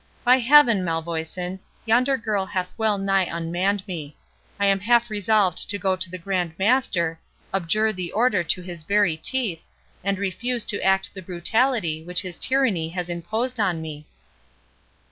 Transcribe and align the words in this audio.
By 0.23 0.39
Heaven, 0.39 0.83
Malvoisin, 0.83 1.59
yonder 1.85 2.17
girl 2.17 2.47
hath 2.47 2.73
well 2.75 2.97
nigh 2.97 3.25
unmanned 3.25 3.87
me. 3.87 4.17
I 4.59 4.65
am 4.65 4.79
half 4.79 5.11
resolved 5.11 5.69
to 5.69 5.77
go 5.77 5.95
to 5.95 6.09
the 6.09 6.17
Grand 6.17 6.57
Master, 6.57 7.19
abjure 7.53 7.93
the 7.93 8.11
Order 8.11 8.43
to 8.45 8.63
his 8.63 8.81
very 8.81 9.15
teeth, 9.15 9.67
and 10.03 10.17
refuse 10.17 10.65
to 10.65 10.81
act 10.83 11.13
the 11.13 11.21
brutality 11.21 12.01
which 12.03 12.23
his 12.23 12.39
tyranny 12.39 12.89
has 12.89 13.11
imposed 13.11 13.59
on 13.59 13.79
me." 13.79 14.07